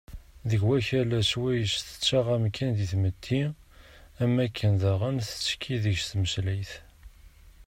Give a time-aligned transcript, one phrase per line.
[0.49, 3.43] Deg ukala s wayes yettaɣ amkan di tmetti,
[4.21, 6.71] am wakken daɣen tettekki deg-s tmeslayt.